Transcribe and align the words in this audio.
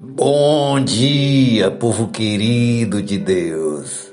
Bom 0.00 0.78
dia, 0.84 1.72
povo 1.72 2.06
querido 2.06 3.02
de 3.02 3.18
Deus. 3.18 4.12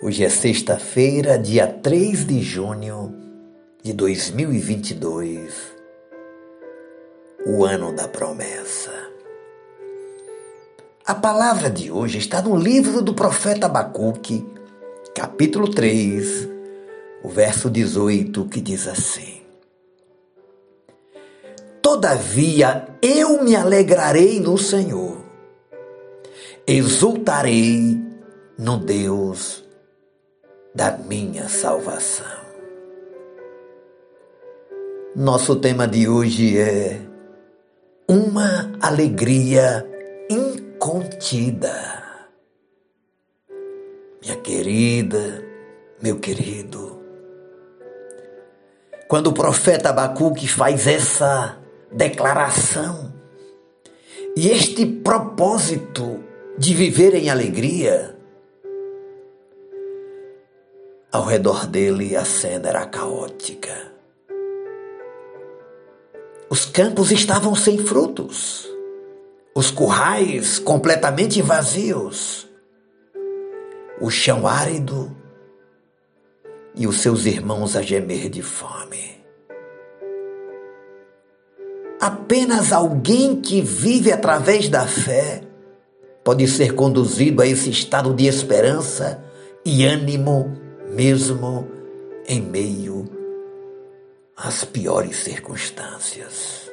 Hoje 0.00 0.22
é 0.22 0.28
sexta-feira, 0.28 1.36
dia 1.36 1.66
3 1.66 2.24
de 2.24 2.40
junho 2.40 3.12
de 3.82 3.92
2022, 3.92 5.52
o 7.44 7.64
ano 7.64 7.92
da 7.92 8.06
promessa. 8.06 8.92
A 11.04 11.16
palavra 11.16 11.68
de 11.68 11.90
hoje 11.90 12.18
está 12.18 12.40
no 12.40 12.54
livro 12.54 13.02
do 13.02 13.12
profeta 13.12 13.66
Abacuque, 13.66 14.46
capítulo 15.16 15.68
3, 15.68 16.48
o 17.24 17.28
verso 17.28 17.68
18, 17.68 18.44
que 18.44 18.60
diz 18.60 18.86
assim: 18.86 19.39
Todavia 21.92 22.86
eu 23.02 23.42
me 23.42 23.56
alegrarei 23.56 24.38
no 24.38 24.56
Senhor, 24.56 25.24
exultarei 26.64 28.00
no 28.56 28.76
Deus 28.76 29.64
da 30.72 30.92
minha 30.92 31.48
salvação. 31.48 32.44
Nosso 35.16 35.56
tema 35.56 35.88
de 35.88 36.08
hoje 36.08 36.60
é 36.60 37.00
uma 38.08 38.70
alegria 38.80 39.84
incontida. 40.30 41.74
Minha 44.22 44.36
querida, 44.36 45.44
meu 46.00 46.20
querido, 46.20 47.02
quando 49.08 49.26
o 49.26 49.32
profeta 49.32 49.90
Abacuque 49.90 50.46
faz 50.46 50.86
essa 50.86 51.59
declaração. 51.90 53.12
E 54.36 54.48
este 54.48 54.86
propósito 54.86 56.22
de 56.56 56.74
viver 56.74 57.14
em 57.14 57.30
alegria, 57.30 58.16
ao 61.10 61.24
redor 61.24 61.66
dele 61.66 62.16
a 62.16 62.24
cena 62.24 62.68
era 62.68 62.86
caótica. 62.86 63.90
Os 66.48 66.64
campos 66.64 67.10
estavam 67.10 67.54
sem 67.54 67.78
frutos, 67.78 68.68
os 69.54 69.70
currais 69.70 70.58
completamente 70.58 71.40
vazios, 71.42 72.48
o 74.00 74.10
chão 74.10 74.46
árido 74.46 75.16
e 76.74 76.86
os 76.86 77.00
seus 77.00 77.26
irmãos 77.26 77.76
a 77.76 77.82
gemer 77.82 78.28
de 78.28 78.42
fome. 78.42 79.19
Apenas 82.00 82.72
alguém 82.72 83.42
que 83.42 83.60
vive 83.60 84.10
através 84.10 84.70
da 84.70 84.86
fé 84.86 85.42
pode 86.24 86.48
ser 86.48 86.74
conduzido 86.74 87.42
a 87.42 87.46
esse 87.46 87.68
estado 87.68 88.14
de 88.14 88.26
esperança 88.26 89.22
e 89.66 89.84
ânimo, 89.84 90.56
mesmo 90.94 91.68
em 92.26 92.40
meio 92.40 93.06
às 94.34 94.64
piores 94.64 95.16
circunstâncias. 95.16 96.70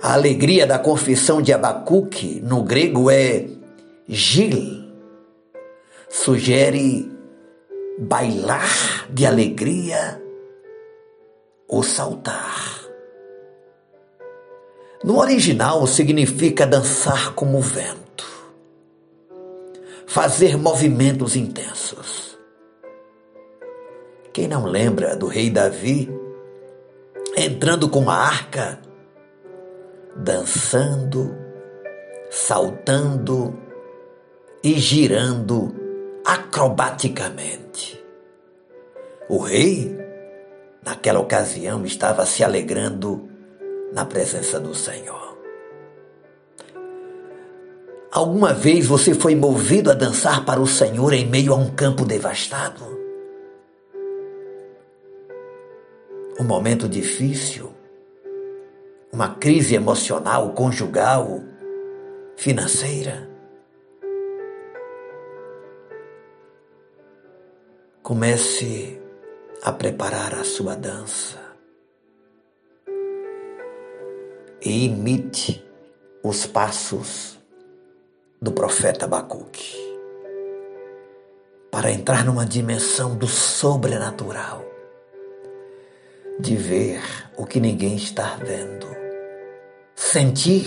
A 0.00 0.14
alegria 0.14 0.66
da 0.66 0.78
confissão 0.78 1.42
de 1.42 1.52
Abacuque, 1.52 2.40
no 2.42 2.62
grego 2.62 3.10
é 3.10 3.48
Gil, 4.08 4.88
sugere 6.08 7.12
bailar 7.98 9.06
de 9.10 9.26
alegria 9.26 10.29
ou 11.70 11.82
saltar. 11.84 12.80
No 15.04 15.18
original 15.18 15.86
significa 15.86 16.66
dançar 16.66 17.32
como 17.34 17.58
o 17.58 17.62
vento, 17.62 18.26
fazer 20.06 20.58
movimentos 20.58 21.36
intensos. 21.36 22.36
Quem 24.32 24.48
não 24.48 24.66
lembra 24.66 25.16
do 25.16 25.26
rei 25.26 25.48
Davi 25.48 26.10
entrando 27.36 27.88
com 27.88 28.10
a 28.10 28.14
arca, 28.14 28.80
dançando, 30.16 31.34
saltando 32.28 33.56
e 34.62 34.74
girando 34.74 35.74
acrobaticamente? 36.26 38.04
O 39.28 39.38
rei 39.38 39.99
naquela 40.90 41.20
ocasião 41.20 41.84
estava 41.86 42.26
se 42.26 42.42
alegrando 42.42 43.28
na 43.92 44.04
presença 44.04 44.58
do 44.58 44.74
Senhor. 44.74 45.38
Alguma 48.10 48.52
vez 48.52 48.88
você 48.88 49.14
foi 49.14 49.36
movido 49.36 49.88
a 49.88 49.94
dançar 49.94 50.44
para 50.44 50.60
o 50.60 50.66
Senhor 50.66 51.12
em 51.12 51.24
meio 51.24 51.52
a 51.52 51.56
um 51.56 51.70
campo 51.70 52.04
devastado? 52.04 52.98
Um 56.40 56.44
momento 56.44 56.88
difícil, 56.88 57.72
uma 59.12 59.28
crise 59.36 59.76
emocional, 59.76 60.50
conjugal, 60.54 61.40
financeira. 62.36 63.30
Comece 68.02 68.99
a 69.62 69.72
preparar 69.72 70.34
a 70.34 70.44
sua 70.44 70.74
dança. 70.74 71.38
E 74.62 74.86
imite 74.86 75.64
os 76.22 76.46
passos 76.46 77.38
do 78.40 78.52
profeta 78.52 79.04
Abacuque. 79.04 79.76
Para 81.70 81.90
entrar 81.90 82.24
numa 82.24 82.44
dimensão 82.44 83.16
do 83.16 83.26
sobrenatural, 83.26 84.64
de 86.38 86.56
ver 86.56 87.00
o 87.36 87.44
que 87.44 87.60
ninguém 87.60 87.96
está 87.96 88.36
vendo, 88.36 88.86
sentir 89.94 90.66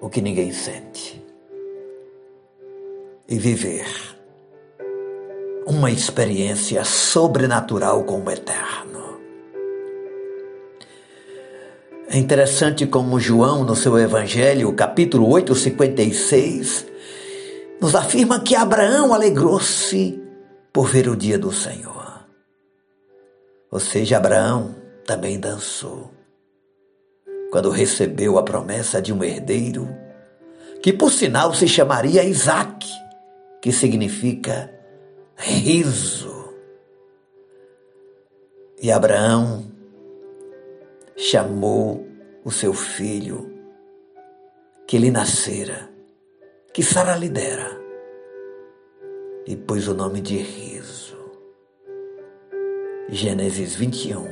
o 0.00 0.08
que 0.08 0.20
ninguém 0.20 0.52
sente. 0.52 1.24
E 3.28 3.38
viver 3.38 4.15
uma 5.66 5.90
experiência 5.90 6.84
sobrenatural 6.84 8.04
com 8.04 8.22
o 8.22 8.30
eterno. 8.30 9.20
É 12.08 12.16
interessante 12.16 12.86
como 12.86 13.18
João, 13.18 13.64
no 13.64 13.74
seu 13.74 13.98
Evangelho, 13.98 14.72
capítulo 14.74 15.28
8, 15.28 15.52
56, 15.56 16.86
nos 17.80 17.96
afirma 17.96 18.38
que 18.38 18.54
Abraão 18.54 19.12
alegrou-se 19.12 20.22
por 20.72 20.86
ver 20.86 21.08
o 21.08 21.16
dia 21.16 21.36
do 21.36 21.52
Senhor. 21.52 22.24
Ou 23.68 23.80
seja, 23.80 24.18
Abraão 24.18 24.76
também 25.04 25.38
dançou 25.40 26.12
quando 27.50 27.70
recebeu 27.70 28.38
a 28.38 28.42
promessa 28.42 29.02
de 29.02 29.12
um 29.12 29.24
herdeiro, 29.24 29.88
que 30.80 30.92
por 30.92 31.12
sinal 31.12 31.52
se 31.54 31.66
chamaria 31.66 32.22
Isaac, 32.22 32.86
que 33.60 33.72
significa 33.72 34.70
riso. 35.36 36.54
E 38.80 38.90
Abraão 38.90 39.70
chamou 41.16 42.06
o 42.44 42.50
seu 42.50 42.72
filho 42.72 43.52
que 44.86 44.98
lhe 44.98 45.10
nascera, 45.10 45.90
que 46.72 46.82
Sara 46.82 47.16
lhe 47.16 47.28
dera, 47.28 47.80
e 49.46 49.56
pôs 49.56 49.88
o 49.88 49.94
nome 49.94 50.20
de 50.20 50.36
riso. 50.36 51.16
Gênesis 53.08 53.74
21, 53.74 54.26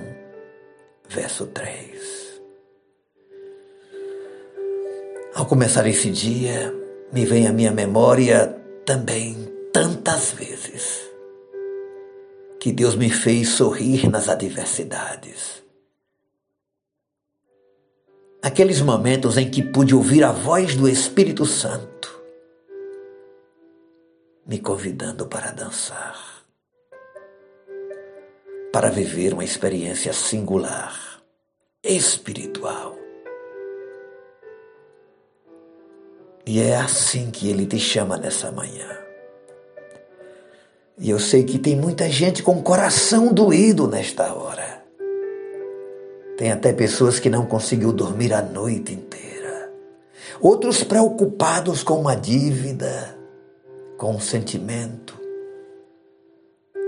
verso 1.09 1.46
3. 1.46 2.43
Ao 5.34 5.46
começar 5.46 5.87
esse 5.87 6.11
dia, 6.11 6.73
me 7.12 7.25
vem 7.25 7.49
à 7.49 7.52
minha 7.52 7.73
memória 7.73 8.49
também 8.84 9.53
tantas 9.75 10.31
vezes 10.31 11.00
que 12.61 12.73
Deus 12.73 12.94
me 12.94 13.11
fez 13.11 13.49
sorrir 13.49 14.09
nas 14.09 14.29
adversidades. 14.29 15.65
Aqueles 18.41 18.81
momentos 18.81 19.37
em 19.37 19.50
que 19.50 19.65
pude 19.65 19.93
ouvir 19.93 20.23
a 20.23 20.31
voz 20.31 20.76
do 20.76 20.88
Espírito 20.88 21.44
Santo 21.44 22.23
me 24.47 24.61
convidando 24.61 25.26
para 25.26 25.50
dançar, 25.50 26.44
para 28.73 28.91
viver 28.91 29.32
uma 29.32 29.43
experiência 29.43 30.12
singular, 30.12 31.21
espiritual. 31.82 32.97
E 36.47 36.61
é 36.61 36.76
assim 36.76 37.31
que 37.32 37.49
ele 37.49 37.67
te 37.67 37.81
chama 37.81 38.17
nessa 38.17 38.53
manhã. 38.53 39.03
E 40.99 41.11
eu 41.11 41.19
sei 41.19 41.43
que 41.43 41.58
tem 41.58 41.76
muita 41.76 42.08
gente 42.08 42.43
com 42.43 42.58
o 42.58 42.62
coração 42.62 43.32
doído 43.32 43.88
nesta 43.88 44.32
hora. 44.32 44.82
Tem 46.37 46.50
até 46.50 46.73
pessoas 46.73 47.19
que 47.19 47.31
não 47.31 47.46
conseguiu 47.46 47.93
dormir 47.93 48.32
a 48.32 48.43
noite 48.43 48.93
inteira. 48.93 49.73
Outros 50.41 50.82
preocupados 50.85 51.82
com 51.82 52.00
uma 52.00 52.14
dívida, 52.14 53.17
com 53.96 54.14
um 54.14 54.20
sentimento, 54.20 55.19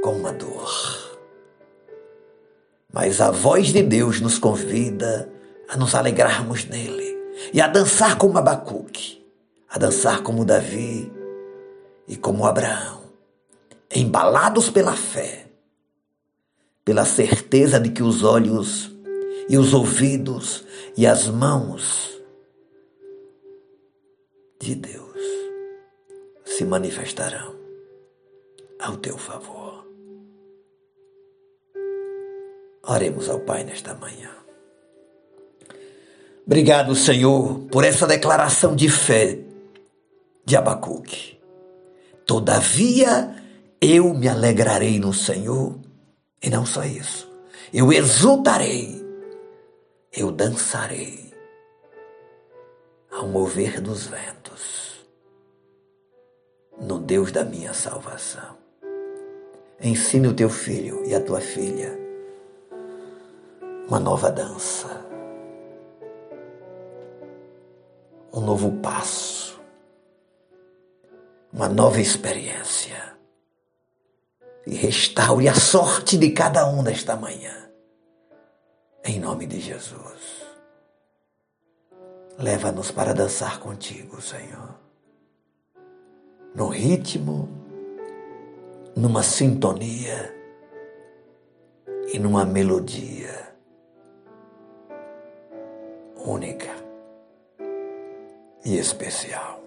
com 0.03 0.13
uma 0.13 0.33
dor. 0.33 1.17
Mas 2.93 3.21
a 3.21 3.31
voz 3.31 3.69
de 3.69 3.83
Deus 3.83 4.21
nos 4.21 4.39
convida 4.39 5.29
a 5.69 5.77
nos 5.77 5.95
alegrarmos 5.95 6.65
nele 6.65 7.17
e 7.53 7.61
a 7.61 7.69
dançar 7.69 8.17
como 8.17 8.39
Abacuque, 8.39 9.25
a 9.69 9.79
dançar 9.79 10.23
como 10.23 10.45
Davi 10.45 11.13
e 12.09 12.17
como 12.17 12.47
Abraão, 12.47 12.96
embalados 13.97 14.71
pela 14.71 14.95
fé, 14.95 15.47
pela 16.85 17.05
certeza 17.05 17.81
de 17.81 17.91
que 17.91 18.03
os 18.03 18.23
olhos 18.23 18.91
e 19.49 19.57
os 19.57 19.73
ouvidos 19.73 20.65
e 20.97 21.07
as 21.07 21.29
mãos 21.29 22.21
de 24.61 24.75
Deus 24.75 25.21
se 26.45 26.65
manifestarão 26.65 27.55
ao 28.81 28.97
teu 28.97 29.17
favor. 29.17 29.87
Oremos 32.89 33.29
ao 33.29 33.41
Pai 33.41 33.65
nesta 33.65 33.95
manhã. 33.95 34.31
Obrigado, 36.47 36.95
Senhor, 36.95 37.59
por 37.71 37.85
essa 37.85 38.07
declaração 38.07 38.77
de 38.77 38.89
fé 38.89 39.41
de 40.45 40.57
Abacuque. 40.57 41.37
Todavia, 42.25 43.35
eu 43.95 44.13
me 44.15 44.29
alegrarei 44.29 44.99
no 44.99 45.13
Senhor, 45.13 45.79
e 46.43 46.51
não 46.51 46.65
só 46.67 46.85
isso, 46.85 47.31
eu 47.73 47.93
exultarei, 47.93 49.05
eu 50.13 50.31
dançarei 50.31 51.33
ao 53.11 53.29
mover 53.29 53.81
dos 53.81 54.07
ventos, 54.07 55.07
no 56.81 56.99
Deus 56.99 57.33
da 57.33 57.45
minha 57.45 57.73
salvação. 57.73 58.57
Ensine 59.81 60.29
o 60.29 60.35
teu 60.35 60.49
filho 60.49 61.05
e 61.05 61.15
a 61.15 61.21
tua 61.21 61.41
filha 61.41 61.99
uma 63.87 64.01
nova 64.01 64.31
dança 64.31 65.07
um 68.37 68.41
novo 68.43 68.71
passo, 68.83 69.59
uma 71.51 71.71
nova 71.71 71.99
experiência. 71.99 73.17
E 74.67 74.75
restaure 74.75 75.49
a 75.49 75.55
sorte 75.55 76.19
de 76.19 76.31
cada 76.31 76.69
um 76.69 76.83
nesta 76.83 77.15
manhã. 77.17 77.71
Em 79.05 79.21
nome 79.21 79.47
de 79.47 79.61
Jesus. 79.61 80.45
Leva-nos 82.39 82.91
para 82.91 83.15
dançar 83.15 83.61
contigo, 83.61 84.21
Senhor. 84.21 84.75
No 86.55 86.69
ritmo, 86.69 87.49
numa 88.97 89.23
sintonia 89.23 90.35
e 92.13 92.19
numa 92.19 92.45
melodia 92.45 93.55
única 96.17 96.75
e 98.65 98.77
especial. 98.77 99.63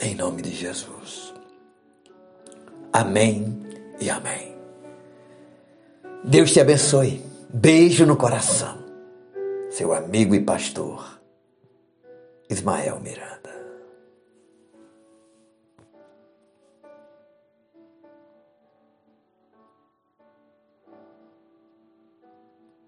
Em 0.00 0.14
nome 0.14 0.42
de 0.42 0.50
Jesus. 0.50 1.39
Amém 2.92 3.56
e 4.00 4.10
amém. 4.10 4.56
Deus 6.24 6.52
te 6.52 6.60
abençoe. 6.60 7.24
Beijo 7.48 8.04
no 8.04 8.16
coração. 8.16 8.78
Seu 9.70 9.92
amigo 9.92 10.34
e 10.34 10.40
pastor, 10.40 11.20
Ismael 12.48 13.00
Miranda. 13.00 13.50